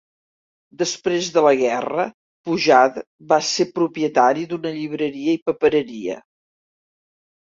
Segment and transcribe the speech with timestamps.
[0.77, 2.05] Després de la guerra,
[2.49, 3.03] Poujade
[3.33, 6.17] va ser propietari d'una llibreria i papereria.